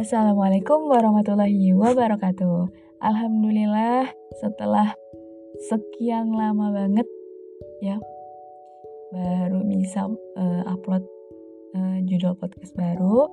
Assalamualaikum 0.00 0.88
warahmatullahi 0.88 1.76
wabarakatuh. 1.76 2.72
Alhamdulillah 3.04 4.08
setelah 4.40 4.96
sekian 5.68 6.32
lama 6.32 6.72
banget 6.72 7.04
ya 7.84 8.00
baru 9.12 9.60
bisa 9.68 10.08
uh, 10.40 10.62
upload 10.72 11.04
uh, 11.76 12.00
judul 12.08 12.32
podcast 12.40 12.72
baru 12.80 13.28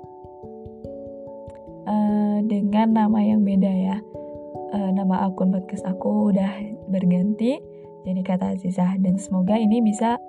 uh, 1.88 2.44
dengan 2.44 2.92
nama 2.92 3.20
yang 3.24 3.48
beda 3.48 3.72
ya. 3.72 4.04
Uh, 4.76 4.92
nama 4.92 5.24
akun 5.24 5.56
podcast 5.56 5.88
aku 5.88 6.36
udah 6.36 6.52
berganti 6.92 7.64
jadi 8.04 8.20
kata 8.28 8.60
Azizah 8.60 9.00
dan 9.00 9.16
semoga 9.16 9.56
ini 9.56 9.80
bisa 9.80 10.20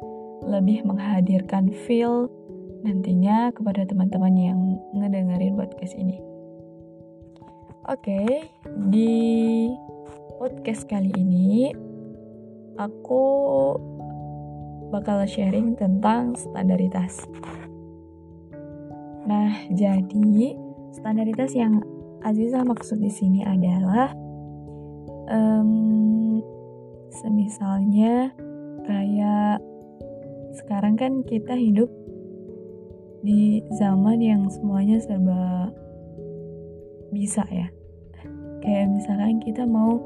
lebih 0.46 0.86
menghadirkan 0.86 1.74
feel 1.82 2.30
nantinya 2.86 3.50
kepada 3.50 3.82
teman-teman 3.90 4.34
yang 4.38 4.58
ngedengerin 4.94 5.58
podcast 5.58 5.98
ini. 5.98 6.17
Oke, 7.88 8.44
di 8.92 9.16
podcast 10.36 10.84
kali 10.84 11.08
ini 11.16 11.72
aku 12.76 13.24
bakal 14.92 15.24
sharing 15.24 15.72
tentang 15.72 16.36
standaritas. 16.36 17.24
Nah, 19.24 19.56
jadi 19.72 20.52
standaritas 21.00 21.56
yang 21.56 21.80
Aziza 22.20 22.60
maksud 22.60 23.00
di 23.00 23.08
sini 23.08 23.40
adalah 23.48 24.12
um, 25.32 26.44
semisalnya 27.08 28.36
kayak 28.84 29.64
sekarang 30.60 31.00
kan 31.00 31.24
kita 31.24 31.56
hidup 31.56 31.88
di 33.24 33.64
zaman 33.80 34.20
yang 34.20 34.44
semuanya 34.52 35.00
serba 35.00 35.72
bisa 37.16 37.48
ya 37.48 37.77
kayak 38.64 38.90
misalkan 38.90 39.38
kita 39.42 39.64
mau 39.64 40.02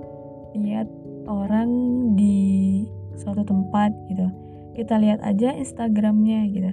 lihat 0.53 0.89
orang 1.28 1.70
di 2.19 2.84
suatu 3.17 3.45
tempat 3.45 3.92
gitu. 4.11 4.27
Kita 4.72 4.97
lihat 4.97 5.20
aja 5.20 5.53
Instagramnya 5.53 6.48
gitu. 6.53 6.73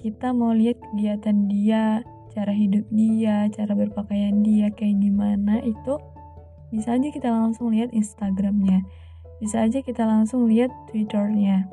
Kita 0.00 0.32
mau 0.32 0.54
lihat 0.54 0.78
kegiatan 0.80 1.50
dia 1.50 2.02
cara 2.30 2.54
hidup 2.54 2.86
dia 2.94 3.50
cara 3.50 3.74
berpakaian 3.74 4.46
dia 4.46 4.70
kayak 4.70 5.02
gimana 5.02 5.58
itu 5.66 5.98
bisa 6.70 6.94
aja 6.94 7.10
kita 7.10 7.26
langsung 7.26 7.74
lihat 7.74 7.90
Instagramnya. 7.90 8.86
Bisa 9.42 9.66
aja 9.66 9.82
kita 9.82 10.06
langsung 10.06 10.46
lihat 10.46 10.70
Twitternya. 10.90 11.66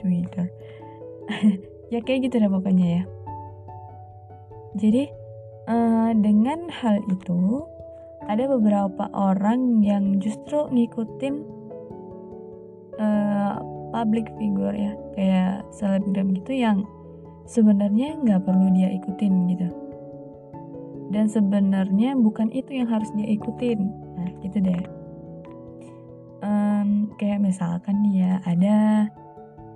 Twitter. 0.00 0.46
Ya 1.86 2.02
kayak 2.02 2.26
gitu 2.26 2.42
deh 2.42 2.50
pokoknya 2.50 2.86
ya. 2.98 3.02
Jadi 4.74 5.06
uh, 5.70 6.10
dengan 6.18 6.66
hal 6.66 6.98
itu 7.06 7.62
ada 8.26 8.44
beberapa 8.50 9.06
orang 9.14 9.82
yang 9.82 10.18
justru 10.18 10.66
ngikutin 10.70 11.34
uh, 12.98 13.54
public 13.94 14.26
figure 14.36 14.74
ya 14.74 14.92
kayak 15.14 15.62
selebgram 15.70 16.34
gitu 16.34 16.52
yang 16.52 16.78
sebenarnya 17.46 18.18
nggak 18.20 18.42
perlu 18.42 18.66
dia 18.74 18.90
ikutin 18.90 19.34
gitu. 19.54 19.68
Dan 21.14 21.30
sebenarnya 21.30 22.18
bukan 22.18 22.50
itu 22.50 22.82
yang 22.82 22.90
harus 22.90 23.06
dia 23.14 23.30
ikutin. 23.30 23.78
Nah 24.18 24.30
gitu 24.42 24.58
deh. 24.58 24.82
Um, 26.42 27.14
kayak 27.16 27.40
misalkan 27.40 28.10
dia 28.10 28.42
ada 28.44 29.08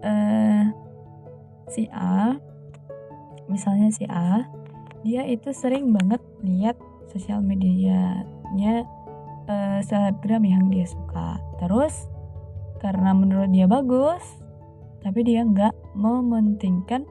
uh, 0.04 0.64
si 1.70 1.88
A 1.94 2.36
misalnya 3.48 3.88
si 3.94 4.04
A 4.10 4.44
dia 5.00 5.24
itu 5.24 5.48
sering 5.56 5.90
banget 5.96 6.20
lihat 6.44 6.76
sosial 7.08 7.40
media 7.40 8.22
nya 8.54 8.84
uh, 9.50 9.80
selebgram 9.84 10.42
yang 10.46 10.70
dia 10.70 10.86
suka. 10.86 11.38
Terus 11.62 12.08
karena 12.80 13.12
menurut 13.12 13.52
dia 13.52 13.68
bagus 13.68 14.22
tapi 15.00 15.24
dia 15.24 15.44
nggak 15.44 15.72
mementingkan 15.96 17.08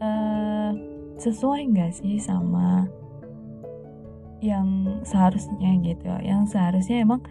uh, 0.00 0.72
sesuai 1.16 1.72
nggak 1.72 1.92
sih 1.96 2.20
sama 2.20 2.88
yang 4.44 5.00
seharusnya 5.08 5.72
gitu? 5.80 6.08
Yang 6.20 6.52
seharusnya 6.52 7.00
emang 7.00 7.24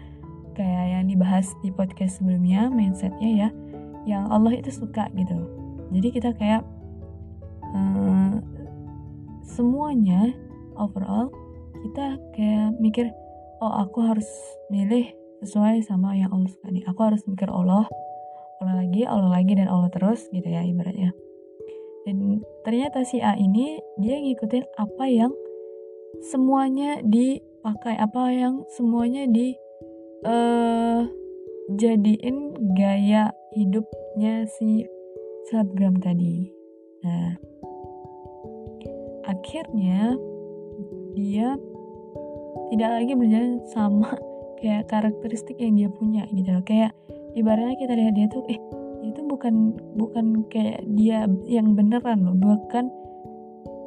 kayak 0.54 0.84
yang 0.98 1.04
dibahas 1.10 1.50
di 1.62 1.70
podcast 1.70 2.22
sebelumnya 2.22 2.70
mindsetnya 2.70 3.30
ya 3.30 3.48
yang 4.04 4.30
Allah 4.30 4.54
itu 4.54 4.70
suka 4.70 5.10
gitu. 5.14 5.36
Jadi 5.94 6.08
kita 6.10 6.30
kayak 6.34 6.62
uh, 7.74 8.38
semuanya 9.46 10.34
overall 10.74 11.30
kita 11.84 12.16
kayak 12.34 12.74
mikir 12.80 13.12
oh 13.60 13.72
aku 13.84 13.98
harus 14.02 14.26
milih 14.72 15.12
sesuai 15.44 15.84
sama 15.84 16.16
yang 16.16 16.32
Allah 16.32 16.50
suka 16.50 16.72
nih. 16.72 16.84
Aku 16.88 17.00
harus 17.04 17.22
mikir 17.28 17.50
Allah 17.52 17.86
Allah 18.62 18.74
lagi 18.80 19.02
Allah 19.04 19.28
lagi 19.28 19.52
dan 19.58 19.68
Allah 19.68 19.92
terus 19.92 20.26
gitu 20.32 20.46
ya 20.46 20.64
ibaratnya. 20.64 21.12
Dan 22.04 22.40
ternyata 22.64 23.04
si 23.04 23.20
A 23.20 23.36
ini 23.36 23.80
dia 24.00 24.16
ngikutin 24.20 24.64
apa 24.76 25.04
yang 25.08 25.32
semuanya 26.24 27.00
dipakai 27.04 27.96
apa 27.96 28.32
yang 28.32 28.64
semuanya 28.72 29.28
di 29.28 29.56
uh, 30.24 31.04
jadiin 31.72 32.56
gaya 32.76 33.32
hidupnya 33.56 34.48
si 34.48 34.84
selebgram 35.48 36.00
tadi. 36.00 36.52
Nah 37.04 37.36
akhirnya 39.24 40.16
dia 41.16 41.56
tidak 42.72 42.90
lagi 43.00 43.12
berjalan 43.12 43.60
sama 43.72 44.14
kayak 44.60 44.88
karakteristik 44.88 45.56
yang 45.60 45.76
dia 45.76 45.90
punya 45.92 46.24
gitu. 46.32 46.48
Loh 46.48 46.64
kayak 46.64 46.96
ibaratnya 47.36 47.76
kita 47.76 47.92
lihat 47.92 48.14
dia 48.16 48.26
tuh 48.30 48.44
eh 48.48 48.60
itu 49.04 49.20
bukan 49.28 49.76
bukan 50.00 50.48
kayak 50.48 50.80
dia 50.96 51.28
yang 51.44 51.76
beneran 51.76 52.24
loh. 52.24 52.36
Bukan 52.36 52.88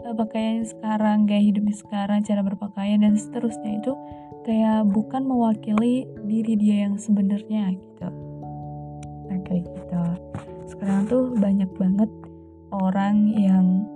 uh, 0.06 0.14
pakaian 0.14 0.62
sekarang 0.62 1.26
gaya 1.26 1.42
hidupnya 1.42 1.76
sekarang 1.76 2.22
cara 2.22 2.46
berpakaian 2.46 3.02
dan 3.02 3.18
seterusnya 3.18 3.82
itu 3.82 3.94
kayak 4.46 4.88
bukan 4.88 5.28
mewakili 5.28 6.08
diri 6.24 6.54
dia 6.56 6.88
yang 6.88 6.96
sebenarnya 7.02 7.74
gitu. 7.74 8.08
Nah 9.28 9.40
kayak 9.44 9.66
gitu. 9.66 10.02
Sekarang 10.70 11.10
tuh 11.10 11.34
banyak 11.36 11.68
banget 11.76 12.12
orang 12.72 13.32
yang 13.34 13.88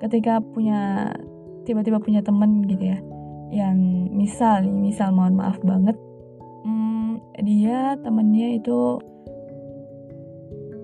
ketika 0.00 0.40
punya 0.40 1.12
tiba-tiba 1.68 2.00
punya 2.00 2.24
temen 2.24 2.64
gitu 2.64 2.96
ya 2.96 2.98
yang 3.50 3.78
misal 4.14 4.62
misal 4.62 5.10
mohon 5.10 5.34
maaf 5.34 5.58
banget. 5.66 5.98
Hmm, 6.62 7.18
dia 7.42 7.98
temennya 8.00 8.62
itu 8.62 9.02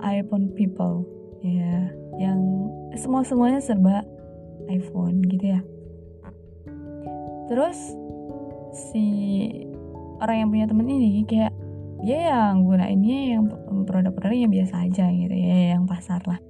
iPhone 0.03 0.50
people 0.54 1.06
ya. 1.43 1.91
Yang 2.19 2.41
semua 2.99 3.22
semuanya 3.22 3.62
serba 3.62 4.03
iPhone 4.66 5.22
gitu 5.31 5.55
ya. 5.55 5.60
Terus 7.47 7.78
si 8.75 9.06
orang 10.19 10.37
yang 10.47 10.49
punya 10.50 10.66
temen 10.66 10.91
ini 10.91 11.22
kayak 11.22 11.55
dia 12.03 12.34
yang 12.34 12.66
gunainnya 12.66 13.38
yang 13.38 13.43
produk-produk 13.87 14.37
yang 14.37 14.53
biasa 14.53 14.84
aja 14.84 15.06
gitu 15.09 15.32
ya 15.32 15.78
yang 15.78 15.87
pasar 15.87 16.21
lah. 16.26 16.43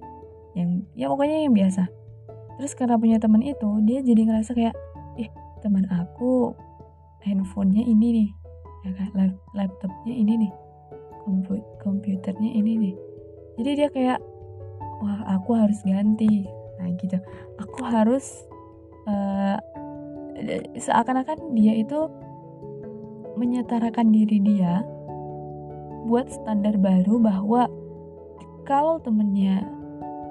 Yang 0.56 0.88
ya 0.96 1.06
pokoknya 1.12 1.44
yang 1.44 1.52
biasa. 1.52 1.86
Terus 2.56 2.72
karena 2.72 2.96
punya 2.96 3.20
temen 3.20 3.44
itu 3.44 3.68
dia 3.84 4.00
jadi 4.00 4.22
ngerasa 4.24 4.56
kayak 4.56 4.74
teman 5.66 5.82
aku 5.90 6.54
handphonenya 7.26 7.82
ini 7.82 8.06
nih 8.22 8.28
ya 8.86 8.90
kan? 8.94 9.34
Laptopnya 9.50 10.14
ini 10.14 10.46
nih 10.46 10.52
kompu 11.26 11.58
komputernya 11.82 12.50
ini 12.54 12.72
nih. 12.78 12.94
Jadi 13.58 13.70
dia 13.74 13.88
kayak 13.90 14.18
wah 15.02 15.26
aku 15.34 15.58
harus 15.58 15.82
ganti. 15.82 16.46
Nah 16.78 16.86
gitu. 16.94 17.18
Aku 17.58 17.82
harus 17.82 18.46
uh, 19.10 19.58
seakan-akan 20.78 21.58
dia 21.58 21.74
itu 21.74 22.06
menyetarakan 23.34 24.14
diri 24.14 24.38
dia 24.38 24.86
buat 26.06 26.30
standar 26.30 26.78
baru 26.78 27.18
bahwa 27.18 27.66
kalau 28.62 29.02
temennya 29.02 29.66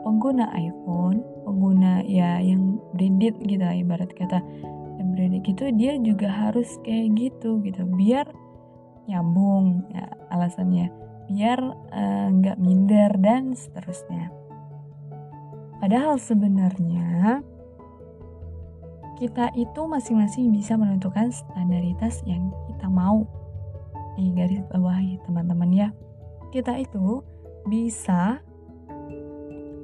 pengguna 0.08 0.48
iPhone 0.56 1.20
pengguna 1.44 2.02
ya 2.08 2.40
yang 2.40 2.80
branded 2.96 3.36
gitu 3.44 3.62
ibarat 3.62 4.10
kata 4.16 4.40
embryonic 5.16 5.48
gitu 5.48 5.72
dia 5.72 5.96
juga 5.96 6.28
harus 6.28 6.76
kayak 6.84 7.16
gitu 7.16 7.64
gitu. 7.64 7.88
Biar 7.88 8.28
nyambung 9.08 9.88
ya 9.96 10.12
alasannya. 10.28 10.92
Biar 11.32 11.60
eh, 11.96 12.28
nggak 12.36 12.58
uh, 12.60 12.62
minder 12.62 13.16
dan 13.24 13.56
seterusnya. 13.56 14.28
Padahal 15.80 16.20
sebenarnya 16.20 17.40
kita 19.16 19.56
itu 19.56 19.82
masing-masing 19.88 20.52
bisa 20.52 20.76
menentukan 20.76 21.32
standaritas 21.32 22.20
yang 22.28 22.52
kita 22.68 22.92
mau. 22.92 23.24
Nih 24.20 24.36
garis 24.36 24.68
bawahi 24.68 25.24
teman-teman 25.24 25.72
ya. 25.72 25.90
Kita 26.52 26.76
itu 26.76 27.24
bisa 27.64 28.44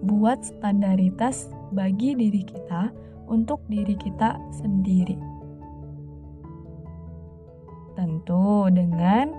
buat 0.03 0.43
standaritas 0.43 1.47
bagi 1.71 2.19
diri 2.19 2.43
kita 2.43 2.91
untuk 3.31 3.63
diri 3.71 3.95
kita 3.95 4.35
sendiri. 4.59 5.31
tentu 7.95 8.71
dengan 8.71 9.29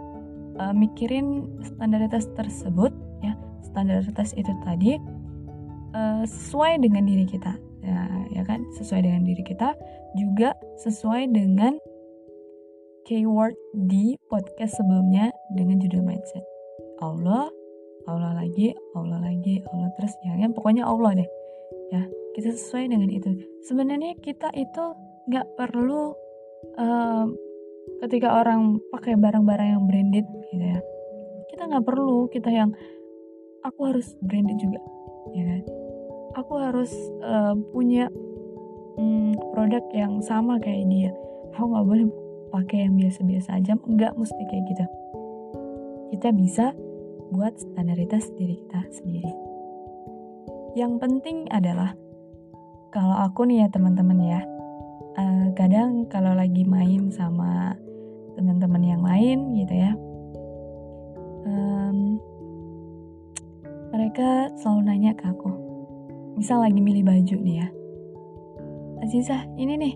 uh, 0.60 0.70
mikirin 0.70 1.48
standaritas 1.64 2.28
tersebut 2.38 2.92
ya 3.24 3.34
standaritas 3.66 4.36
itu 4.36 4.52
tadi 4.62 5.02
uh, 5.96 6.22
sesuai 6.22 6.78
dengan 6.78 7.02
diri 7.08 7.26
kita 7.26 7.52
ya 7.82 8.06
ya 8.30 8.42
kan? 8.46 8.62
Sesuai 8.78 9.02
dengan 9.02 9.26
diri 9.26 9.42
kita 9.42 9.74
juga 10.14 10.54
sesuai 10.78 11.34
dengan 11.34 11.74
keyword 13.02 13.58
di 13.74 14.14
podcast 14.30 14.78
sebelumnya 14.78 15.34
dengan 15.58 15.82
judul 15.82 16.06
mindset. 16.06 16.44
Allah 17.02 17.50
Allah 18.06 18.38
lagi 18.38 18.70
Allah 18.94 19.18
lagi 19.18 19.58
Allah 19.74 19.90
terus 19.98 20.14
ya 20.22 20.38
kan? 20.38 20.54
Pokoknya 20.54 20.86
Allah 20.86 21.18
deh 21.18 21.28
ya 21.90 22.02
kita 22.32 22.50
sesuai 22.52 22.88
dengan 22.88 23.10
itu. 23.12 23.30
Sebenarnya 23.68 24.16
kita 24.20 24.48
itu 24.56 24.84
nggak 25.28 25.46
perlu 25.54 26.16
uh, 26.76 27.26
ketika 28.06 28.40
orang 28.42 28.80
pakai 28.90 29.14
barang-barang 29.14 29.68
yang 29.78 29.84
branded 29.86 30.26
gitu 30.50 30.64
ya. 30.64 30.80
Kita 31.52 31.68
nggak 31.68 31.84
perlu 31.84 32.26
kita 32.32 32.48
yang 32.48 32.70
aku 33.62 33.80
harus 33.86 34.16
branded 34.24 34.58
juga 34.58 34.80
ya 35.30 35.44
kan? 35.46 35.62
Aku 36.32 36.52
harus 36.56 36.90
uh, 37.20 37.54
punya 37.70 38.08
um, 38.96 39.36
produk 39.52 39.84
yang 39.92 40.18
sama 40.24 40.56
kayak 40.58 40.88
dia. 40.88 41.12
Aku 41.54 41.68
nggak 41.68 41.86
boleh 41.86 42.06
pakai 42.52 42.88
yang 42.88 42.96
biasa-biasa 42.96 43.60
aja 43.60 43.76
nggak 43.76 44.16
mesti 44.16 44.42
kayak 44.48 44.64
gitu. 44.68 44.84
Kita 46.16 46.28
bisa 46.32 46.66
buat 47.32 47.56
standaritas 47.56 48.28
diri 48.36 48.60
kita 48.60 48.80
sendiri. 48.92 49.32
Yang 50.76 50.92
penting 51.00 51.48
adalah 51.52 51.96
kalau 52.92 53.16
aku 53.24 53.48
nih 53.48 53.64
ya 53.64 53.68
teman-teman 53.72 54.18
ya 54.20 54.40
uh, 55.18 55.46
kadang 55.56 56.06
kalau 56.12 56.36
lagi 56.36 56.62
main 56.62 57.08
sama 57.10 57.74
teman-teman 58.36 58.82
yang 58.84 59.02
lain 59.02 59.56
gitu 59.58 59.74
ya 59.74 59.92
um, 61.48 62.20
mereka 63.90 64.52
selalu 64.60 64.80
nanya 64.86 65.12
ke 65.16 65.24
aku 65.26 65.50
misal 66.36 66.60
lagi 66.60 66.78
milih 66.78 67.02
baju 67.02 67.36
nih 67.40 67.56
ya 67.64 67.68
Aziza 69.02 69.48
ini 69.58 69.74
nih 69.74 69.94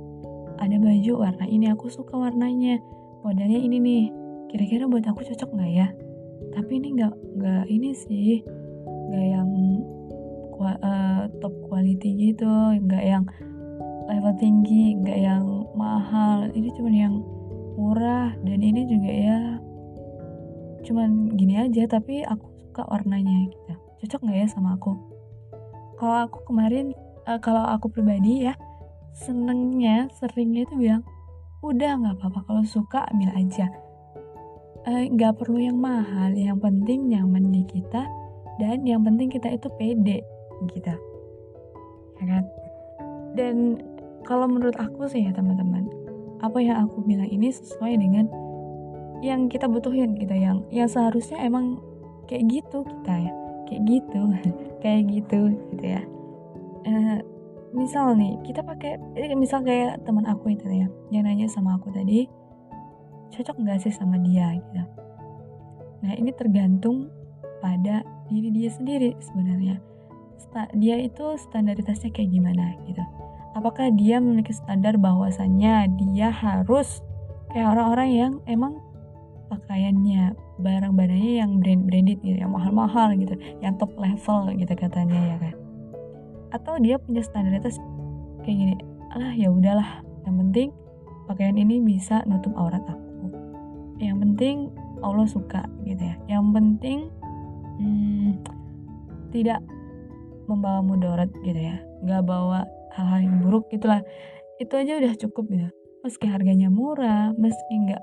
ada 0.58 0.80
baju 0.80 1.12
warna 1.20 1.46
ini 1.46 1.70
aku 1.70 1.92
suka 1.92 2.16
warnanya 2.16 2.80
modelnya 3.22 3.60
ini 3.60 3.76
nih 3.78 4.04
kira-kira 4.50 4.86
buat 4.86 5.04
aku 5.06 5.26
cocok 5.26 5.50
nggak 5.52 5.72
ya? 5.74 5.88
Tapi 6.54 6.70
ini 6.78 6.88
nggak 6.96 7.14
nggak 7.36 7.64
ini 7.68 7.90
sih 7.92 8.40
nggak 9.10 9.26
yang 9.26 9.50
uh, 10.60 11.28
top 11.42 11.54
quality 11.68 12.32
gitu 12.32 12.48
nggak 12.80 13.04
yang 13.04 13.24
level 14.06 14.34
tinggi 14.38 14.96
nggak 14.96 15.18
yang 15.18 15.44
mahal. 15.76 16.48
Ini 16.50 16.68
cuma 16.78 16.90
yang 16.90 17.20
murah 17.76 18.32
dan 18.40 18.58
ini 18.64 18.88
juga 18.88 19.10
ya 19.12 19.40
cuman 20.86 21.34
gini 21.34 21.58
aja 21.58 21.82
tapi 21.90 22.22
aku 22.22 22.46
suka 22.62 22.86
warnanya 22.86 23.50
gitu. 23.50 23.72
Cocok 24.00 24.20
nggak 24.24 24.38
ya 24.44 24.48
sama 24.48 24.78
aku? 24.78 24.94
Kalau 25.98 26.16
aku 26.30 26.38
kemarin 26.48 26.94
uh, 27.26 27.40
kalau 27.42 27.66
aku 27.66 27.90
pribadi 27.90 28.46
ya 28.46 28.54
senengnya 29.16 30.12
seringnya 30.20 30.68
itu 30.68 30.74
bilang 30.76 31.02
udah 31.64 31.98
nggak 31.98 32.16
apa-apa 32.20 32.40
kalau 32.46 32.64
suka 32.64 33.04
ambil 33.10 33.32
aja. 33.34 33.66
Eh, 34.86 35.10
nggak 35.10 35.32
uh, 35.34 35.36
perlu 35.42 35.58
yang 35.58 35.82
mahal 35.82 36.30
yang 36.38 36.62
penting 36.62 37.10
nyaman 37.10 37.50
di 37.50 37.66
kita 37.66 38.06
dan 38.62 38.86
yang 38.86 39.02
penting 39.02 39.26
kita 39.26 39.50
itu 39.50 39.66
pede 39.74 40.22
gitu. 40.70 40.94
Ya 42.20 42.24
kan? 42.24 42.44
Dan 43.36 43.56
kalau 44.24 44.48
menurut 44.48 44.74
aku 44.80 45.06
sih 45.06 45.28
ya 45.28 45.32
teman-teman 45.36 45.86
apa 46.40 46.58
yang 46.60 46.84
aku 46.84 47.00
bilang 47.04 47.28
ini 47.28 47.48
sesuai 47.48 47.96
dengan 47.96 48.28
yang 49.24 49.48
kita 49.48 49.64
butuhin 49.64 50.16
kita 50.20 50.36
yang 50.36 50.60
yang 50.68 50.88
seharusnya 50.88 51.40
emang 51.40 51.80
kayak 52.28 52.48
gitu 52.48 52.84
kita 52.84 53.14
ya. 53.28 53.32
Kayak 53.66 53.82
gitu 53.88 54.20
kayak 54.82 55.02
gitu 55.10 55.40
gitu 55.74 55.84
ya. 55.84 56.02
Uh, 56.86 57.18
misal 57.74 58.14
nih 58.14 58.38
kita 58.46 58.62
pakai 58.62 58.96
eh, 59.18 59.34
misal 59.34 59.60
kayak 59.66 60.00
teman 60.06 60.24
aku 60.24 60.54
itu 60.54 60.64
ya 60.70 60.86
yang 61.10 61.26
nanya 61.26 61.50
sama 61.50 61.76
aku 61.76 61.90
tadi 61.90 62.30
cocok 63.34 63.56
nggak 63.58 63.78
sih 63.84 63.92
sama 63.92 64.16
dia? 64.22 64.54
gitu. 64.54 64.82
Nah 66.06 66.12
ini 66.14 66.30
tergantung 66.32 67.10
pada 67.58 68.06
diri 68.30 68.48
dia 68.54 68.70
sendiri 68.70 69.16
sebenarnya 69.18 69.82
dia 70.76 70.96
itu 71.00 71.36
standaritasnya 71.36 72.12
kayak 72.12 72.32
gimana 72.32 72.76
gitu. 72.88 73.02
Apakah 73.56 73.88
dia 73.92 74.20
memiliki 74.20 74.52
standar 74.52 75.00
bahwasannya 75.00 75.88
dia 75.96 76.28
harus 76.28 77.00
kayak 77.52 77.72
orang-orang 77.76 78.08
yang 78.12 78.32
emang 78.44 78.80
pakaiannya 79.48 80.36
barang-barangnya 80.60 81.32
yang 81.44 81.60
brand 81.62 81.86
branded 81.86 82.18
gitu 82.20 82.36
yang 82.36 82.52
mahal-mahal 82.52 83.14
gitu 83.14 83.36
yang 83.62 83.76
top 83.78 83.92
level 83.96 84.52
gitu 84.56 84.72
katanya 84.76 85.16
ya 85.16 85.36
kan? 85.40 85.54
Atau 86.52 86.80
dia 86.80 87.00
punya 87.00 87.24
standaritas 87.24 87.80
kayak 88.44 88.56
gini 88.56 88.74
ah 89.16 89.32
ya 89.32 89.48
udahlah 89.48 90.04
yang 90.28 90.36
penting 90.36 90.68
pakaian 91.30 91.56
ini 91.56 91.80
bisa 91.80 92.20
nutup 92.28 92.52
aurat 92.56 92.82
aku. 92.84 93.28
Yang 94.00 94.18
penting 94.28 94.56
Allah 95.00 95.28
suka 95.28 95.64
gitu 95.84 96.00
ya. 96.00 96.16
Yang 96.28 96.44
penting 96.52 96.98
hmm, 97.80 98.30
tidak 99.32 99.60
membawa 100.46 100.80
mudarat 100.82 101.30
gitu 101.42 101.60
ya. 101.60 101.76
Nggak 102.02 102.22
bawa 102.26 102.66
hal-hal 102.94 103.20
yang 103.26 103.36
buruk 103.42 103.68
gitulah. 103.70 104.02
Itu 104.56 104.78
aja 104.78 104.96
udah 104.96 105.12
cukup 105.20 105.46
ya 105.52 105.68
meski 106.06 106.30
harganya 106.30 106.70
murah 106.70 107.34
meski 107.34 107.74
nggak 107.82 107.98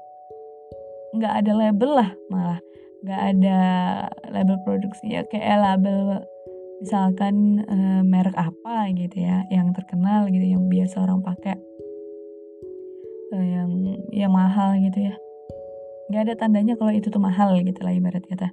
nggak 1.16 1.34
ada 1.40 1.52
label 1.56 1.92
lah 1.96 2.10
malah. 2.28 2.60
Nggak 3.04 3.22
ada 3.36 3.60
label 4.32 4.58
produksi 4.64 5.12
ya 5.12 5.24
kayak 5.28 5.60
label 5.60 6.24
misalkan 6.84 7.64
e, 7.64 7.78
merek 8.04 8.36
apa 8.36 8.92
gitu 8.92 9.24
ya 9.24 9.48
yang 9.48 9.72
terkenal 9.72 10.28
gitu 10.28 10.44
yang 10.44 10.68
biasa 10.68 11.00
orang 11.00 11.24
pakai. 11.24 11.56
E, 13.32 13.38
yang 13.40 13.72
yang 14.12 14.32
mahal 14.36 14.76
gitu 14.84 15.00
ya. 15.12 15.16
Nggak 16.12 16.22
ada 16.28 16.34
tandanya 16.36 16.76
kalau 16.76 16.92
itu 16.92 17.08
tuh 17.08 17.24
mahal 17.24 17.56
gitu 17.64 17.80
lah 17.84 17.96
ibarat 17.96 18.24
kata 18.28 18.52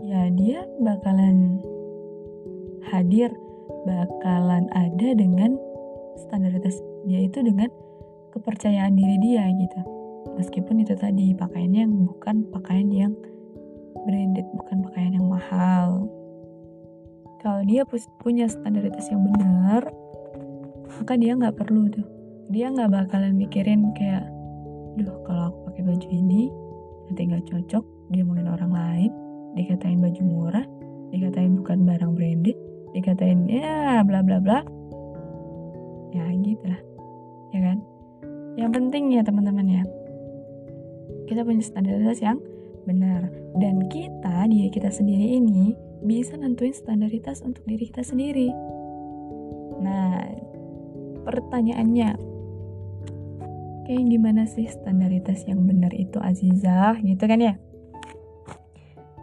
ya 0.00 0.32
dia 0.32 0.64
bakalan 0.80 1.60
hadir 2.88 3.28
bakalan 3.84 4.68
ada 4.72 5.08
dengan 5.16 5.56
standaritas 6.16 6.76
dia 7.08 7.24
itu 7.24 7.40
dengan 7.40 7.68
kepercayaan 8.32 8.96
diri 8.96 9.16
dia 9.20 9.44
gitu. 9.52 9.80
Meskipun 10.36 10.84
itu 10.84 10.94
tadi 10.96 11.32
pakaiannya 11.36 11.80
yang 11.84 11.94
bukan 12.08 12.36
pakaian 12.52 12.88
yang 12.92 13.12
branded 14.04 14.46
bukan 14.56 14.84
pakaian 14.88 15.12
yang 15.16 15.26
mahal. 15.28 16.08
Kalau 17.40 17.64
dia 17.64 17.88
punya 18.20 18.48
standaritas 18.48 19.08
yang 19.08 19.24
benar 19.24 19.88
maka 21.00 21.16
dia 21.16 21.32
nggak 21.32 21.56
perlu 21.56 21.88
tuh. 21.88 22.04
Dia 22.52 22.68
nggak 22.68 22.90
bakalan 22.92 23.38
mikirin 23.38 23.94
kayak 23.96 24.26
duh 24.98 25.22
kalau 25.24 25.54
aku 25.54 25.58
pakai 25.70 25.82
baju 25.86 26.08
ini 26.10 26.50
nanti 27.08 27.20
nggak 27.26 27.46
cocok 27.46 27.84
dia 28.10 28.22
mungkin 28.26 28.50
orang 28.50 28.72
lain 28.74 29.10
dikatain 29.54 30.02
baju 30.02 30.22
murah 30.26 30.66
dikatain 31.14 31.58
bukan 31.58 31.86
barang 31.86 32.12
branded 32.14 32.58
dikatain 32.96 33.46
ya 33.46 34.02
bla 34.06 34.20
bla 34.22 34.38
bla. 34.42 34.60
Ya 36.10 36.26
gitu 36.34 36.64
lah 36.66 36.80
ya 37.54 37.60
kan? 37.62 37.78
Yang 38.58 38.70
penting 38.76 39.04
ya 39.14 39.22
teman-teman 39.22 39.66
ya. 39.66 39.82
Kita 41.30 41.46
punya 41.46 41.62
standaritas 41.62 42.18
yang 42.18 42.42
benar. 42.84 43.30
Dan 43.58 43.86
kita 43.90 44.46
diri 44.50 44.70
kita 44.70 44.90
sendiri 44.90 45.38
ini 45.38 45.74
bisa 46.02 46.34
nentuin 46.34 46.74
standaritas 46.74 47.42
untuk 47.46 47.62
diri 47.66 47.86
kita 47.90 48.02
sendiri. 48.02 48.50
Nah 49.80 50.26
pertanyaannya 51.26 52.30
kayak 53.86 54.06
gimana 54.06 54.46
sih 54.46 54.70
standaritas 54.70 55.44
yang 55.50 55.66
benar 55.66 55.90
itu 55.90 56.22
Azizah 56.22 56.94
gitu 57.02 57.26
kan 57.26 57.42
ya 57.42 57.54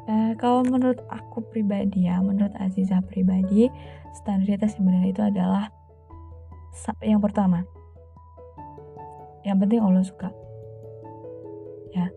Uh, 0.08 0.32
kalau 0.40 0.64
menurut 0.64 1.04
aku 1.12 1.44
pribadi 1.52 2.08
ya, 2.08 2.24
menurut 2.24 2.56
Aziza 2.64 3.04
pribadi, 3.04 3.68
standaritas 4.16 4.80
benar 4.80 5.04
itu 5.04 5.20
adalah 5.20 5.68
yang 7.04 7.20
pertama. 7.20 7.68
Yang 9.44 9.58
penting 9.68 9.80
Allah 9.84 10.04
suka. 10.08 10.30
Ya. 11.92 12.08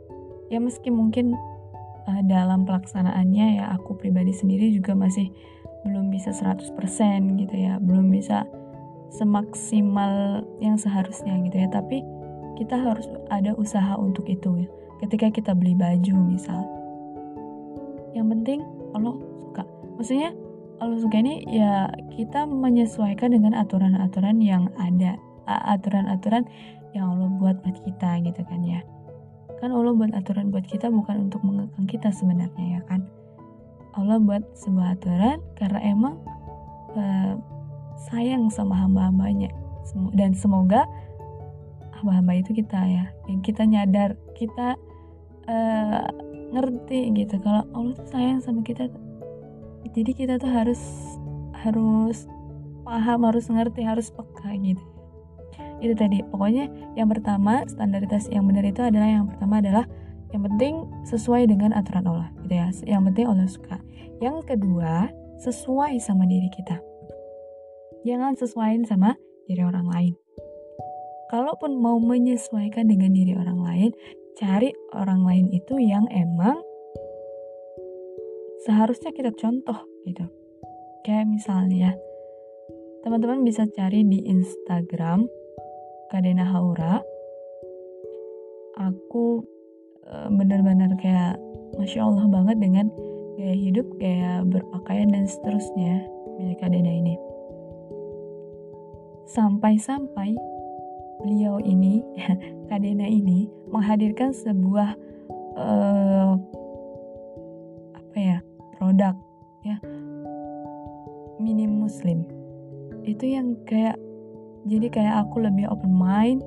Ya 0.55 0.59
meski 0.63 0.95
mungkin 0.95 1.35
uh, 2.07 2.23
dalam 2.31 2.63
pelaksanaannya 2.63 3.59
ya 3.59 3.75
aku 3.75 3.99
pribadi 3.99 4.31
sendiri 4.31 4.71
juga 4.71 4.95
masih 4.95 5.31
belum 5.83 6.15
bisa 6.15 6.31
100% 6.31 6.71
gitu 7.43 7.57
ya, 7.59 7.83
belum 7.83 8.07
bisa 8.15 8.47
semaksimal 9.11 10.47
yang 10.63 10.79
seharusnya 10.79 11.43
gitu 11.43 11.59
ya, 11.59 11.67
tapi 11.75 12.07
kita 12.55 12.79
harus 12.79 13.11
ada 13.35 13.51
usaha 13.59 13.99
untuk 13.99 14.31
itu 14.31 14.63
ya. 14.63 14.69
Ketika 15.03 15.33
kita 15.35 15.59
beli 15.59 15.75
baju 15.75 16.15
misal 16.23 16.80
yang 18.15 18.27
penting 18.31 18.63
Allah 18.95 19.15
suka. 19.17 19.63
Maksudnya 19.99 20.31
Allah 20.81 20.99
suka 20.99 21.17
ini 21.21 21.45
ya 21.51 21.93
kita 22.17 22.49
menyesuaikan 22.49 23.37
dengan 23.37 23.53
aturan-aturan 23.55 24.41
yang 24.41 24.73
ada. 24.81 25.19
Aturan-aturan 25.51 26.47
yang 26.95 27.15
Allah 27.17 27.29
buat 27.39 27.57
buat 27.63 27.77
kita 27.85 28.23
gitu 28.25 28.41
kan 28.47 28.61
ya. 28.63 28.81
Kan 29.61 29.77
Allah 29.77 29.93
buat 29.93 30.15
aturan 30.17 30.49
buat 30.49 30.65
kita 30.65 30.89
bukan 30.89 31.31
untuk 31.31 31.45
mengekang 31.45 31.87
kita 31.87 32.09
sebenarnya 32.15 32.79
ya 32.79 32.83
kan. 32.89 33.05
Allah 33.93 34.23
buat 34.23 34.47
sebuah 34.55 34.97
aturan 34.97 35.39
karena 35.59 35.79
emang 35.83 36.15
uh, 36.95 37.35
sayang 38.11 38.49
sama 38.49 38.79
hamba-hambanya. 38.79 39.51
Dan 40.15 40.33
semoga 40.39 40.87
hamba-hamba 41.99 42.41
itu 42.41 42.57
kita 42.57 42.79
ya 42.89 43.05
yang 43.29 43.43
kita 43.45 43.67
nyadar 43.67 44.17
kita 44.39 44.79
uh, 45.51 46.09
ngerti 46.51 47.11
gitu. 47.15 47.39
Kalau 47.43 47.65
Allah 47.75 47.95
tuh 47.95 48.09
sayang 48.11 48.43
sama 48.43 48.61
kita 48.67 48.91
jadi 49.91 50.13
kita 50.15 50.35
tuh 50.39 50.51
harus 50.51 50.83
harus 51.61 52.29
paham 52.87 53.27
harus 53.27 53.47
ngerti 53.51 53.83
harus 53.83 54.09
peka 54.13 54.55
gitu. 54.61 54.85
Itu 55.81 55.95
tadi. 55.97 56.21
Pokoknya 56.29 56.69
yang 56.95 57.09
pertama 57.09 57.65
standaritas 57.67 58.29
yang 58.29 58.45
benar 58.47 58.65
itu 58.69 58.85
adalah 58.85 59.09
yang 59.09 59.27
pertama 59.27 59.59
adalah 59.65 59.85
yang 60.31 60.47
penting 60.47 60.87
sesuai 61.09 61.51
dengan 61.51 61.75
aturan 61.75 62.07
Allah 62.07 62.29
gitu 62.47 62.55
ya. 62.55 62.69
Yang 62.87 63.03
penting 63.13 63.27
Allah 63.27 63.49
suka. 63.49 63.77
Yang 64.21 64.37
kedua 64.47 65.11
sesuai 65.41 65.97
sama 65.99 66.29
diri 66.29 66.53
kita. 66.53 66.79
Jangan 68.05 68.37
sesuaiin 68.37 68.85
sama 68.85 69.17
diri 69.49 69.65
orang 69.65 69.89
lain. 69.89 70.15
Kalaupun 71.33 71.79
mau 71.79 71.97
menyesuaikan 72.03 72.91
dengan 72.91 73.15
diri 73.15 73.39
orang 73.39 73.61
lain 73.63 73.91
cari 74.39 74.71
orang 74.95 75.27
lain 75.27 75.47
itu 75.51 75.79
yang 75.81 76.07
emang 76.13 76.61
seharusnya 78.67 79.11
kita 79.11 79.33
contoh 79.35 79.77
gitu. 80.05 80.25
Kayak 81.03 81.27
misalnya 81.33 81.97
teman-teman 83.01 83.41
bisa 83.43 83.65
cari 83.73 84.05
di 84.05 84.21
Instagram 84.29 85.25
Kadena 86.13 86.45
Haura. 86.45 87.01
Aku 88.81 89.45
eh, 90.05 90.29
benar-benar 90.29 90.93
kayak 91.01 91.41
masya 91.77 92.05
Allah 92.05 92.27
banget 92.29 92.57
dengan 92.61 92.87
gaya 93.41 93.57
hidup 93.57 93.87
gaya 93.97 94.45
berpakaian 94.45 95.09
dan 95.09 95.25
seterusnya 95.25 96.05
milik 96.37 96.61
Kadena 96.61 96.93
ini. 96.93 97.17
Sampai-sampai 99.31 100.50
beliau 101.23 101.61
ini 101.63 102.03
Kadena 102.71 103.07
ini 103.07 103.51
menghadirkan 103.67 104.31
sebuah 104.31 104.95
uh, 105.59 106.33
apa 107.99 108.17
ya 108.19 108.39
produk 108.79 109.15
ya 109.67 109.77
minim 111.43 111.83
muslim. 111.83 112.23
Itu 113.03 113.27
yang 113.27 113.59
kayak 113.67 113.99
jadi 114.69 114.87
kayak 114.93 115.15
aku 115.27 115.43
lebih 115.43 115.67
open 115.73 115.91
mind 115.91 116.45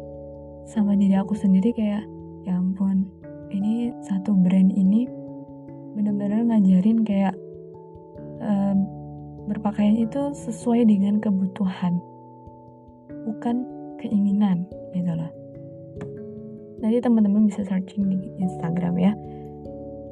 sama 0.69 0.95
diri 0.95 1.17
aku 1.17 1.35
sendiri 1.35 1.75
kayak 1.75 2.05
ya 2.47 2.55
ampun 2.55 3.09
ini 3.51 3.91
satu 4.05 4.31
brand 4.31 4.71
ini 4.73 5.09
bener-bener 5.93 6.45
ngajarin 6.49 7.03
kayak 7.05 7.35
um, 8.39 8.87
berpakaian 9.51 9.99
itu 9.99 10.31
sesuai 10.33 10.87
dengan 10.87 11.19
kebutuhan. 11.19 11.99
Bukan 13.27 13.72
keinginan 14.03 14.67
gitu 14.91 15.15
loh 15.15 15.31
nanti 16.83 16.99
teman-teman 16.99 17.47
bisa 17.47 17.63
searching 17.63 18.11
di 18.11 18.27
Instagram 18.43 18.99
ya 18.99 19.15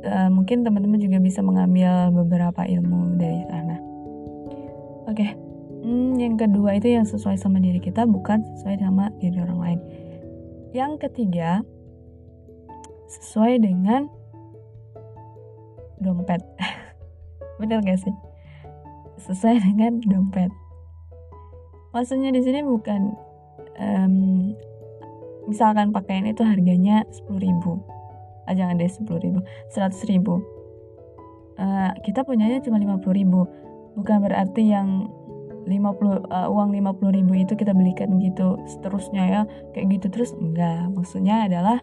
uh, 0.08 0.30
mungkin 0.32 0.64
teman-teman 0.64 1.04
juga 1.04 1.20
bisa 1.20 1.44
mengambil 1.44 2.16
beberapa 2.16 2.64
ilmu 2.64 3.20
dari 3.20 3.44
sana 3.52 3.76
oke 5.12 5.20
okay. 5.20 5.32
Hmm, 5.82 6.14
yang 6.22 6.38
kedua 6.38 6.78
itu 6.78 6.94
yang 6.94 7.10
sesuai 7.10 7.42
sama 7.42 7.58
diri 7.58 7.82
kita 7.82 8.06
bukan 8.06 8.46
sesuai 8.54 8.86
sama 8.86 9.10
diri 9.18 9.42
orang 9.42 9.60
lain. 9.60 9.80
Yang 10.78 11.10
ketiga 11.10 11.66
sesuai 13.10 13.66
dengan 13.66 14.06
dompet. 15.98 16.38
Bener 17.60 17.82
gak 17.82 17.98
sih? 17.98 18.14
Sesuai 19.26 19.58
dengan 19.58 19.98
dompet. 20.06 20.54
Maksudnya 21.98 22.30
di 22.30 22.46
sini 22.46 22.62
bukan 22.62 23.18
um, 23.82 24.54
misalkan 25.50 25.90
pakaian 25.90 26.30
itu 26.30 26.46
harganya 26.46 27.04
10 27.10 27.42
ribu. 27.42 27.82
Ah, 28.46 28.54
jangan 28.54 28.78
deh 28.78 28.90
10 28.90 29.06
ribu. 29.22 29.40
100 29.74 30.12
ribu. 30.12 30.42
Uh, 31.58 31.92
kita 32.06 32.22
punyanya 32.26 32.62
cuma 32.62 32.78
50 32.78 33.02
ribu. 33.12 33.50
Bukan 33.98 34.24
berarti 34.24 34.72
yang 34.72 35.10
50 35.68 35.70
uh, 35.70 36.18
eh, 36.26 36.48
uang 36.50 36.74
50 36.74 37.18
ribu 37.22 37.34
itu 37.38 37.54
kita 37.54 37.76
belikan 37.76 38.18
gitu 38.18 38.58
seterusnya 38.66 39.24
ya 39.26 39.42
kayak 39.74 40.00
gitu 40.00 40.08
terus. 40.10 40.32
Enggak 40.38 40.90
maksudnya 40.94 41.46
adalah 41.46 41.78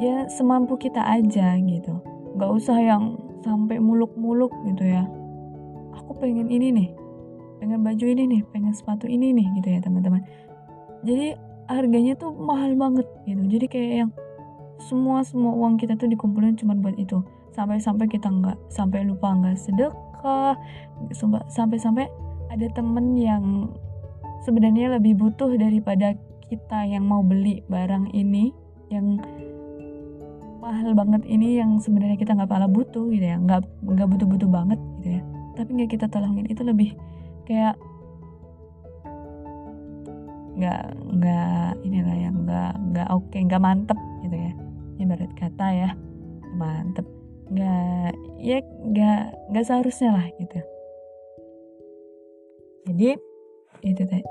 ya 0.00 0.28
semampu 0.28 0.76
kita 0.76 1.00
aja 1.00 1.56
gitu. 1.60 1.94
Nggak 2.36 2.50
usah 2.52 2.76
yang 2.80 3.16
sampai 3.44 3.80
muluk-muluk 3.80 4.52
gitu 4.68 4.92
ya. 4.92 5.08
Aku 5.96 6.16
pengen 6.20 6.48
ini 6.52 6.68
nih 6.72 6.88
pengen 7.62 7.86
baju 7.86 8.04
ini 8.10 8.26
nih 8.26 8.42
pengen 8.50 8.74
sepatu 8.74 9.06
ini 9.06 9.30
nih 9.30 9.46
gitu 9.62 9.70
ya 9.70 9.78
teman-teman 9.78 10.26
jadi 11.02 11.34
harganya 11.66 12.14
tuh 12.18 12.30
mahal 12.34 12.74
banget 12.78 13.06
gitu. 13.26 13.42
Jadi 13.46 13.66
kayak 13.70 13.92
yang 14.06 14.10
semua 14.82 15.22
semua 15.22 15.54
uang 15.54 15.78
kita 15.78 15.94
tuh 15.94 16.10
dikumpulin 16.10 16.58
cuma 16.58 16.74
buat 16.78 16.94
itu. 16.98 17.22
Sampai-sampai 17.52 18.08
kita 18.08 18.30
nggak 18.30 18.58
sampai 18.72 19.04
lupa 19.06 19.34
nggak 19.34 19.58
sedekah 19.58 20.56
sampai-sampai 21.50 22.06
ada 22.54 22.66
temen 22.70 23.18
yang 23.18 23.74
sebenarnya 24.46 24.94
lebih 24.98 25.18
butuh 25.18 25.50
daripada 25.58 26.14
kita 26.46 26.86
yang 26.86 27.02
mau 27.08 27.24
beli 27.24 27.64
barang 27.66 28.12
ini 28.14 28.54
yang 28.92 29.18
mahal 30.62 30.94
banget 30.94 31.26
ini 31.26 31.58
yang 31.58 31.82
sebenarnya 31.82 32.14
kita 32.14 32.38
nggak 32.38 32.50
pala 32.50 32.70
butuh 32.70 33.10
gitu 33.10 33.26
ya. 33.26 33.36
Nggak 33.42 33.66
nggak 33.82 34.08
butuh-butuh 34.08 34.48
banget 34.50 34.78
gitu 35.02 35.18
ya. 35.18 35.22
Tapi 35.58 35.68
nggak 35.74 35.90
kita 35.98 36.06
tolongin 36.06 36.46
itu 36.46 36.62
lebih 36.62 36.94
kayak 37.44 37.74
nggak 40.52 40.82
nggak 41.18 41.70
inilah 41.84 42.16
yang 42.16 42.36
nggak 42.44 42.72
nggak 42.92 43.08
oke 43.08 43.26
okay, 43.30 43.40
nggak 43.44 43.62
mantep 43.62 43.98
gitu 44.24 44.36
ya. 44.36 44.52
Ibarat 45.00 45.32
kata 45.36 45.66
ya 45.72 45.90
mantep. 46.56 47.06
Nggak 47.52 48.12
ya 48.40 48.58
nggak 48.62 49.22
nggak 49.52 49.64
seharusnya 49.64 50.10
lah 50.12 50.26
gitu. 50.36 50.58
Jadi 52.88 53.08
itu 53.82 54.02
teh 54.06 54.22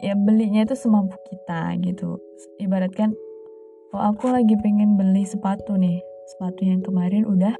ya 0.00 0.16
belinya 0.16 0.64
itu 0.64 0.74
semampu 0.76 1.16
kita 1.28 1.76
gitu. 1.84 2.18
Ibaratkan 2.58 3.14
oh 3.92 4.02
aku 4.02 4.30
lagi 4.30 4.54
pengen 4.60 4.96
beli 4.96 5.26
sepatu 5.26 5.76
nih 5.76 6.00
sepatu 6.36 6.62
yang 6.62 6.80
kemarin 6.80 7.26
udah 7.26 7.54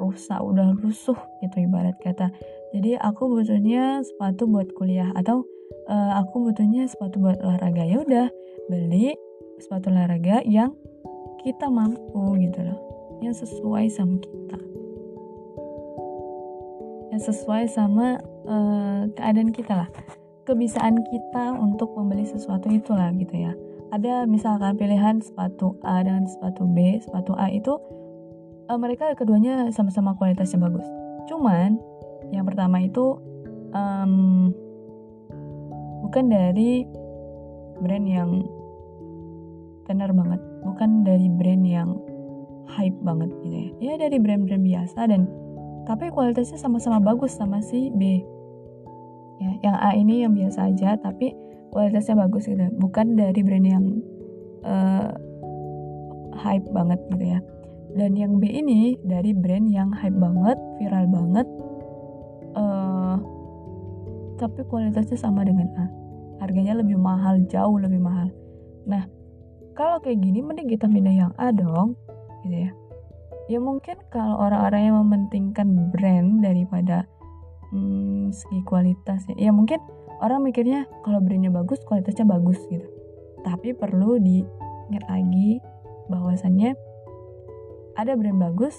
rusak 0.00 0.40
udah 0.40 0.72
rusuh 0.80 1.16
gitu 1.44 1.56
ibarat 1.60 1.96
kata. 2.00 2.32
Jadi 2.72 2.96
aku 2.96 3.28
butuhnya 3.28 4.00
sepatu 4.00 4.48
buat 4.48 4.72
kuliah 4.72 5.12
atau 5.12 5.44
uh, 5.90 6.22
aku 6.22 6.48
butuhnya 6.48 6.86
sepatu 6.86 7.18
buat 7.18 7.42
olahraga. 7.42 7.82
Ya 7.82 7.98
udah 8.00 8.26
beli 8.70 9.18
sepatu 9.58 9.90
olahraga 9.90 10.46
yang 10.46 10.78
kita 11.42 11.66
mampu 11.66 12.38
gitu 12.38 12.62
loh. 12.62 12.78
Yang 13.20 13.44
sesuai 13.44 13.90
sama 13.90 14.16
kita. 14.22 14.58
Yang 17.10 17.22
sesuai 17.34 17.64
sama 17.68 18.06
uh, 18.46 19.10
keadaan 19.18 19.50
kita 19.50 19.74
lah. 19.84 19.90
Kebiasaan 20.46 21.04
kita 21.04 21.58
untuk 21.58 21.92
membeli 21.98 22.24
sesuatu 22.24 22.70
itulah 22.70 23.10
gitu 23.18 23.34
ya. 23.34 23.52
Ada 23.90 24.24
misalkan 24.24 24.78
pilihan 24.78 25.18
sepatu 25.18 25.74
A 25.82 26.06
dan 26.06 26.24
sepatu 26.30 26.62
B 26.62 27.02
sepatu 27.02 27.34
A 27.34 27.50
itu 27.50 27.74
uh, 28.70 28.78
mereka 28.78 29.12
keduanya 29.18 29.68
sama-sama 29.74 30.14
kualitasnya 30.14 30.62
bagus. 30.62 30.86
Cuman 31.26 31.76
yang 32.30 32.46
pertama 32.46 32.78
itu 32.78 33.18
um, 33.74 34.54
bukan 36.10 36.26
dari 36.26 36.82
brand 37.78 38.02
yang 38.02 38.42
tenar 39.86 40.10
banget. 40.10 40.42
Bukan 40.66 41.06
dari 41.06 41.30
brand 41.30 41.62
yang 41.62 41.94
hype 42.66 42.98
banget 43.06 43.30
gitu 43.46 43.46
ya. 43.54 43.70
Ya 43.78 43.94
dari 43.94 44.18
brand-brand 44.18 44.66
biasa 44.66 45.06
dan 45.06 45.30
tapi 45.86 46.10
kualitasnya 46.10 46.58
sama-sama 46.58 46.98
bagus 46.98 47.38
sama 47.38 47.62
si 47.62 47.94
B. 47.94 48.26
Ya 49.38 49.70
yang 49.70 49.76
A 49.78 49.94
ini 49.94 50.26
yang 50.26 50.34
biasa 50.34 50.74
aja 50.74 50.98
tapi 50.98 51.30
kualitasnya 51.70 52.18
bagus 52.18 52.50
gitu. 52.50 52.58
Bukan 52.82 53.14
dari 53.14 53.46
brand 53.46 53.66
yang 53.70 53.84
uh, 54.66 55.14
hype 56.42 56.66
banget 56.74 56.98
gitu 57.14 57.38
ya. 57.38 57.40
Dan 57.94 58.18
yang 58.18 58.42
B 58.42 58.50
ini 58.50 58.98
dari 59.06 59.30
brand 59.30 59.70
yang 59.70 59.94
hype 59.94 60.18
banget 60.18 60.58
viral 60.82 61.06
banget 61.06 61.46
uh, 62.58 63.14
tapi 64.42 64.66
kualitasnya 64.66 65.14
sama 65.14 65.46
dengan 65.46 65.70
A 65.78 65.99
harganya 66.40 66.74
lebih 66.80 66.96
mahal 66.96 67.38
jauh 67.46 67.76
lebih 67.76 68.00
mahal. 68.00 68.32
Nah 68.88 69.06
kalau 69.76 70.00
kayak 70.02 70.24
gini 70.24 70.40
mending 70.40 70.68
kita 70.68 70.88
pindah 70.88 71.14
yang 71.14 71.32
A 71.36 71.52
dong 71.52 71.94
gitu 72.44 72.68
ya. 72.68 72.72
Ya 73.50 73.58
mungkin 73.58 73.98
kalau 74.08 74.40
orang-orang 74.40 74.90
yang 74.90 74.96
mementingkan 75.02 75.90
brand 75.90 76.42
daripada 76.42 77.06
hmm, 77.74 78.30
segi 78.30 78.62
kualitas 78.62 79.26
ya. 79.30 79.48
ya 79.48 79.50
mungkin 79.50 79.78
orang 80.22 80.46
mikirnya 80.46 80.86
kalau 81.02 81.18
brandnya 81.18 81.50
bagus 81.50 81.82
kualitasnya 81.84 82.26
bagus 82.26 82.58
gitu. 82.70 82.86
Tapi 83.42 83.74
perlu 83.74 84.20
diingat 84.20 85.04
lagi 85.08 85.58
bahwasannya 86.10 86.76
ada 87.98 88.12
brand 88.14 88.38
bagus 88.38 88.76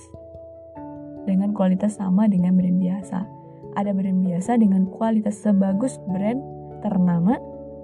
dengan 1.28 1.54
kualitas 1.54 2.00
sama 2.00 2.26
dengan 2.26 2.56
brand 2.58 2.80
biasa. 2.80 3.28
Ada 3.76 3.92
brand 3.96 4.24
biasa 4.24 4.60
dengan 4.60 4.88
kualitas 4.88 5.40
sebagus 5.40 6.00
brand 6.10 6.42
ternama 6.82 7.38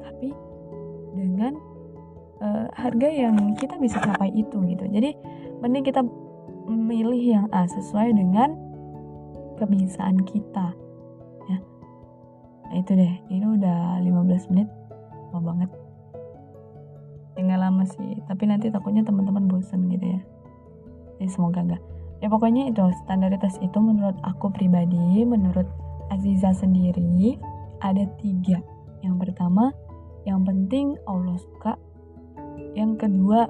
tapi 0.07 0.31
dengan 1.11 1.53
uh, 2.39 2.65
harga 2.71 3.09
yang 3.11 3.35
kita 3.59 3.75
bisa 3.81 3.99
capai 3.99 4.31
itu 4.31 4.55
gitu. 4.71 4.85
Jadi 4.87 5.11
mending 5.59 5.83
kita 5.83 6.01
memilih 6.67 7.21
yang 7.21 7.45
A 7.51 7.67
sesuai 7.67 8.15
dengan 8.15 8.55
kebiasaan 9.59 10.23
kita 10.23 10.71
ya. 11.51 11.57
Nah, 12.67 12.73
itu 12.79 12.91
deh. 12.95 13.13
Ini 13.27 13.45
udah 13.57 13.99
15 14.03 14.51
menit. 14.53 14.69
Lama 15.35 15.41
banget. 15.43 15.69
Tinggal 17.35 17.59
lama 17.67 17.83
sih. 17.85 18.21
Tapi 18.25 18.43
nanti 18.47 18.71
takutnya 18.71 19.03
teman-teman 19.03 19.47
bosan 19.49 19.91
gitu 19.91 20.05
ya. 20.05 20.21
Jadi 21.17 21.29
semoga 21.33 21.59
enggak 21.65 21.83
ya 22.21 22.27
pokoknya 22.29 22.69
itu. 22.69 22.83
Standaritas 23.05 23.57
itu 23.61 23.77
menurut 23.77 24.17
aku 24.25 24.49
pribadi 24.53 25.25
menurut 25.25 25.67
Aziza 26.07 26.55
sendiri 26.55 27.37
ada 27.83 28.07
tiga. 28.21 28.63
Yang 29.03 29.15
pertama 29.27 29.75
yang 30.27 30.43
penting 30.43 30.99
Allah 31.07 31.39
suka. 31.39 31.79
Yang 32.75 33.07
kedua 33.07 33.47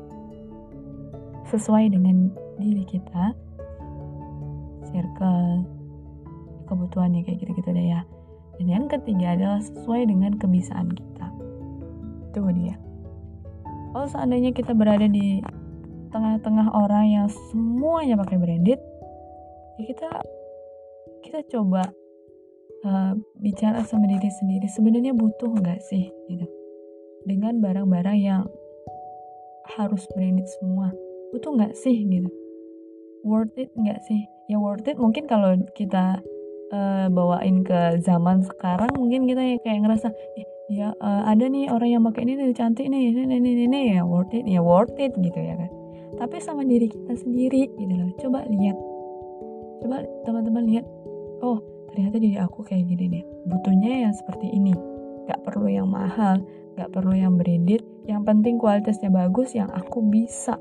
sesuai 1.49 1.89
dengan 1.89 2.29
diri 2.61 2.85
kita. 2.85 3.33
Circle 4.93 5.65
kebutuhannya 6.69 7.25
kayak 7.25 7.41
gitu-gitu 7.41 7.73
deh 7.73 7.97
ya. 7.97 8.05
Dan 8.61 8.65
yang 8.69 8.85
ketiga 8.85 9.33
adalah 9.33 9.59
sesuai 9.65 10.05
dengan 10.05 10.37
kebiasaan 10.37 10.93
kita. 10.93 11.27
Itu 12.29 12.45
dia. 12.53 12.77
Kalau 13.97 14.07
seandainya 14.13 14.53
kita 14.53 14.77
berada 14.77 15.09
di 15.09 15.41
tengah-tengah 16.13 16.77
orang 16.77 17.05
yang 17.09 17.27
semuanya 17.51 18.15
pakai 18.15 18.37
branded 18.39 18.79
ya 19.75 19.83
kita 19.83 20.09
kita 21.19 21.39
coba 21.51 21.83
uh, 22.87 23.11
bicara 23.41 23.81
sama 23.83 24.05
diri 24.05 24.29
sendiri. 24.29 24.69
Sebenarnya 24.69 25.17
butuh 25.17 25.51
nggak 25.51 25.81
sih 25.83 26.07
gitu 26.29 26.56
dengan 27.27 27.59
barang-barang 27.59 28.17
yang 28.17 28.47
harus 29.75 30.07
branded 30.15 30.47
semua. 30.59 30.95
Butuh 31.35 31.51
nggak 31.59 31.75
sih 31.75 32.07
gitu? 32.07 32.31
Worth 33.27 33.59
it 33.59 33.69
nggak 33.75 33.99
sih? 34.07 34.23
Ya 34.47 34.55
worth 34.57 34.87
it 34.87 34.95
mungkin 34.95 35.27
kalau 35.27 35.59
kita 35.75 36.23
uh, 36.71 37.05
bawain 37.11 37.67
ke 37.67 37.99
zaman 37.99 38.47
sekarang 38.47 38.87
mungkin 38.95 39.27
kita 39.27 39.43
ya 39.43 39.57
kayak 39.59 39.83
ngerasa 39.83 40.07
eh, 40.39 40.47
ya 40.71 40.95
uh, 41.03 41.27
ada 41.27 41.51
nih 41.51 41.67
orang 41.67 41.99
yang 41.99 42.03
pakai 42.07 42.23
ini 42.23 42.39
nih 42.39 42.55
cantik 42.55 42.87
nih 42.87 43.11
ini 43.11 43.27
ini 43.27 43.35
ini, 43.43 43.63
ini. 43.67 43.81
Ya 43.99 44.07
worth 44.07 44.31
it 44.31 44.47
ya 44.47 44.63
worth 44.63 44.95
it 44.95 45.11
gitu 45.19 45.39
ya 45.39 45.59
kan? 45.59 45.69
Tapi 46.17 46.39
sama 46.39 46.63
diri 46.63 46.87
kita 46.87 47.13
sendiri 47.19 47.67
gitu 47.75 47.93
loh. 47.93 48.09
Coba 48.23 48.47
lihat. 48.47 48.77
Coba 49.83 50.01
teman-teman 50.23 50.63
lihat 50.63 50.85
oh 51.43 51.59
ternyata 51.91 52.17
diri 52.23 52.39
aku 52.39 52.63
kayak 52.63 52.87
gini 52.87 53.19
nih. 53.19 53.23
Butuhnya 53.51 54.07
yang 54.07 54.13
seperti 54.15 54.47
ini 54.55 54.96
gak 55.27 55.43
perlu 55.43 55.67
yang 55.67 55.91
mahal 55.91 56.39
gak 56.77 56.93
perlu 56.93 57.17
yang 57.17 57.35
branded. 57.35 57.81
Yang 58.05 58.21
penting 58.23 58.55
kualitasnya 58.61 59.09
bagus 59.09 59.57
yang 59.57 59.67
aku 59.73 60.05
bisa 60.05 60.55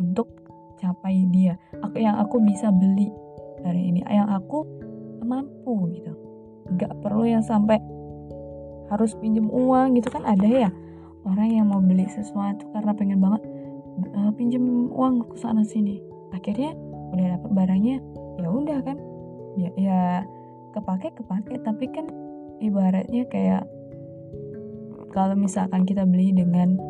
untuk 0.00 0.32
capai 0.80 1.28
dia. 1.30 1.60
Aku 1.84 2.00
yang 2.00 2.18
aku 2.18 2.40
bisa 2.42 2.72
beli 2.72 3.12
dari 3.62 3.92
ini 3.92 4.00
yang 4.08 4.32
aku 4.32 4.64
mampu 5.22 5.92
gitu. 5.94 6.16
Gak 6.80 6.90
perlu 7.04 7.28
yang 7.28 7.44
sampai 7.44 7.78
harus 8.88 9.12
pinjam 9.20 9.46
uang 9.52 9.94
gitu. 10.00 10.08
Kan 10.08 10.24
ada 10.24 10.48
ya 10.48 10.70
orang 11.28 11.52
yang 11.52 11.68
mau 11.68 11.78
beli 11.78 12.08
sesuatu 12.08 12.66
karena 12.72 12.96
pengen 12.96 13.20
banget 13.20 13.44
uh, 14.16 14.32
pinjem 14.34 14.90
uang 14.90 15.28
ke 15.28 15.36
sana 15.38 15.62
sini. 15.62 16.00
Akhirnya 16.32 16.72
udah 17.12 17.38
dapet 17.38 17.50
barangnya 17.52 17.96
ya 18.40 18.48
udah 18.48 18.80
kan. 18.82 18.96
Ya 19.60 19.68
ya 19.76 20.00
kepake 20.72 21.12
kepake. 21.12 21.60
Tapi 21.60 21.84
kan 21.92 22.08
ibaratnya 22.58 23.28
kayak 23.28 23.68
kalau 25.12 25.36
misalkan 25.36 25.84
kita 25.84 26.08
beli 26.08 26.32
dengan 26.32 26.80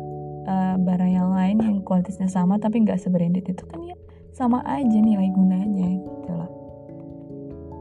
uh, 0.47 0.75
barang 0.79 1.11
yang 1.11 1.29
lain 1.29 1.57
yang 1.59 1.77
kualitasnya 1.83 2.31
sama 2.31 2.55
tapi 2.57 2.81
nggak 2.81 2.99
sebranded 2.99 3.43
itu 3.43 3.63
kan 3.67 3.79
ya 3.83 3.95
sama 4.33 4.65
aja 4.65 4.97
nilai 4.97 5.29
gunanya 5.29 5.89
gitu 6.01 6.31
loh. 6.33 6.49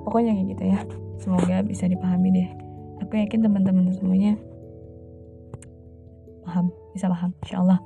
Pokoknya 0.05 0.37
kayak 0.37 0.49
gitu 0.53 0.65
ya. 0.69 0.81
Semoga 1.17 1.57
bisa 1.65 1.89
dipahami 1.89 2.29
deh. 2.35 2.49
Aku 3.07 3.17
yakin 3.17 3.41
teman-teman 3.41 3.89
semuanya 3.95 4.37
paham 6.43 6.69
bisa 6.93 7.09
paham 7.09 7.33
insyaallah. 7.47 7.81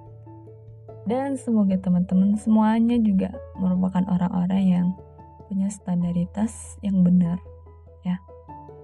Dan 1.07 1.39
semoga 1.39 1.79
teman-teman 1.79 2.35
semuanya 2.35 2.99
juga 2.99 3.31
merupakan 3.63 4.03
orang-orang 4.11 4.63
yang 4.67 4.87
punya 5.47 5.71
standaritas 5.71 6.75
yang 6.83 7.07
benar 7.07 7.39
ya. 8.03 8.19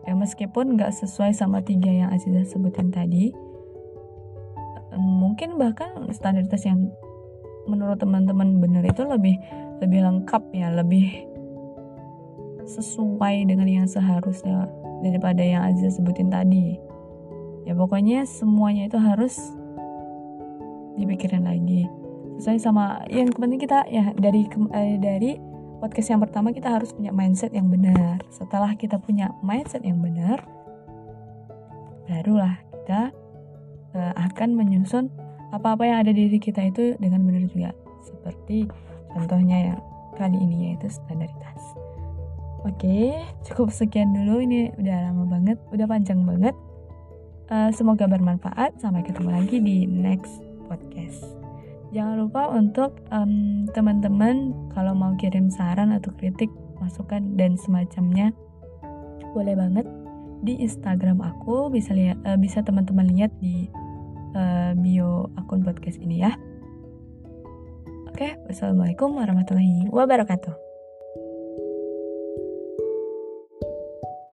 Ya 0.06 0.14
meskipun 0.14 0.78
nggak 0.78 0.94
sesuai 0.94 1.34
sama 1.34 1.66
tiga 1.66 1.90
yang 1.90 2.14
Aziza 2.14 2.46
sebutin 2.46 2.94
tadi 2.94 3.34
mungkin 5.32 5.56
bahkan 5.56 6.12
standaritas 6.12 6.60
yang 6.68 6.92
menurut 7.64 7.96
teman-teman 7.96 8.60
benar 8.60 8.84
itu 8.84 9.00
lebih 9.00 9.40
lebih 9.80 10.04
lengkap 10.04 10.44
ya 10.52 10.68
lebih 10.76 11.24
sesuai 12.68 13.48
dengan 13.48 13.64
yang 13.64 13.88
seharusnya 13.88 14.68
daripada 15.00 15.40
yang 15.40 15.64
Aziza 15.64 15.96
sebutin 15.96 16.28
tadi. 16.28 16.76
Ya 17.64 17.72
pokoknya 17.72 18.28
semuanya 18.28 18.92
itu 18.92 19.00
harus 19.00 19.40
dipikirin 21.00 21.48
lagi. 21.48 21.88
Sesuai 22.36 22.60
sama 22.60 23.00
yang 23.08 23.32
penting 23.32 23.56
kita 23.56 23.88
ya 23.88 24.12
dari 24.12 24.44
eh, 24.76 25.00
dari 25.00 25.40
podcast 25.80 26.12
yang 26.12 26.20
pertama 26.20 26.52
kita 26.52 26.68
harus 26.68 26.92
punya 26.92 27.08
mindset 27.08 27.56
yang 27.56 27.72
benar. 27.72 28.20
Setelah 28.28 28.76
kita 28.76 29.00
punya 29.00 29.32
mindset 29.40 29.80
yang 29.80 29.96
benar 30.04 30.44
barulah 32.04 32.60
kita 32.84 33.14
eh, 33.96 34.12
akan 34.16 34.56
menyusun 34.56 35.08
apa-apa 35.52 35.84
yang 35.84 35.98
ada 36.00 36.12
di 36.16 36.28
diri 36.28 36.40
kita 36.40 36.64
itu 36.64 36.96
dengan 36.96 37.22
benar 37.28 37.44
juga. 37.48 37.70
Seperti 38.02 38.66
contohnya 39.12 39.72
yang 39.72 39.80
kali 40.16 40.40
ini 40.40 40.72
yaitu 40.72 40.88
standaritas. 40.88 41.60
Oke 42.62 43.12
cukup 43.44 43.68
sekian 43.74 44.14
dulu. 44.16 44.40
Ini 44.40 44.72
udah 44.80 44.96
lama 45.10 45.24
banget 45.28 45.58
udah 45.70 45.86
panjang 45.86 46.24
banget. 46.24 46.56
Uh, 47.52 47.68
semoga 47.74 48.08
bermanfaat. 48.08 48.80
Sampai 48.80 49.04
ketemu 49.04 49.28
lagi 49.28 49.56
di 49.60 49.84
next 49.84 50.40
podcast. 50.70 51.20
Jangan 51.92 52.24
lupa 52.24 52.48
untuk 52.48 52.96
um, 53.12 53.68
teman-teman 53.76 54.56
kalau 54.72 54.96
mau 54.96 55.12
kirim 55.20 55.52
saran 55.52 55.92
atau 55.92 56.08
kritik, 56.16 56.48
masukan 56.80 57.36
dan 57.36 57.60
semacamnya, 57.60 58.32
boleh 59.36 59.52
banget 59.52 59.84
di 60.40 60.56
Instagram 60.64 61.20
aku. 61.20 61.68
Bisa 61.68 61.92
lihat 61.92 62.16
uh, 62.24 62.40
bisa 62.40 62.64
teman-teman 62.64 63.12
lihat 63.12 63.28
di 63.44 63.68
uh, 64.36 64.72
bio 64.78 65.32
akun 65.36 65.64
podcast 65.64 65.98
ini 66.00 66.22
ya. 66.24 66.32
Oke, 68.12 68.36
wassalamualaikum 68.46 69.16
warahmatullahi 69.16 69.88
wabarakatuh. 69.88 70.61